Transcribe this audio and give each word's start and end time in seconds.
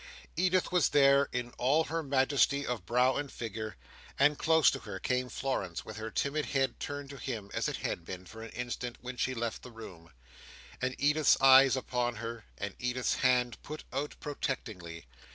Edith 0.35 0.71
was 0.71 0.89
there 0.89 1.29
in 1.31 1.51
all 1.59 1.83
her 1.83 2.01
majesty 2.01 2.65
of 2.65 2.87
brow 2.87 3.17
and 3.17 3.31
figure; 3.31 3.75
and 4.17 4.35
close 4.35 4.71
to 4.71 4.79
her 4.79 4.97
came 4.99 5.29
Florence, 5.29 5.85
with 5.85 5.97
her 5.97 6.09
timid 6.09 6.47
head 6.47 6.79
turned 6.79 7.11
to 7.11 7.17
him, 7.19 7.51
as 7.53 7.69
it 7.69 7.75
had 7.77 8.03
been, 8.03 8.25
for 8.25 8.41
an 8.41 8.49
instant, 8.49 8.97
when 9.01 9.15
she 9.15 9.35
left 9.35 9.61
the 9.61 9.69
room; 9.69 10.11
and 10.81 10.95
Edith's 10.97 11.39
eyes 11.39 11.75
upon 11.75 12.15
her, 12.15 12.45
and 12.57 12.73
Edith's 12.79 13.17
hand 13.17 13.61
put 13.61 13.83
out 13.93 14.15
protectingly. 14.19 15.05